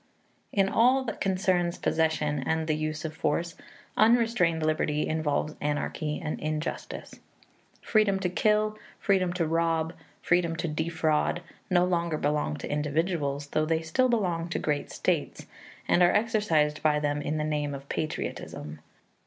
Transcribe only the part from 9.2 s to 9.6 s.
to